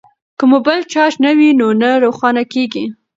که 0.37 0.43
موبایل 0.53 0.81
چارج 0.93 1.13
نه 1.25 1.31
وي 1.37 1.49
نو 1.59 1.67
نه 1.81 1.89
روښانه 2.03 2.43
کیږي. 2.53 2.85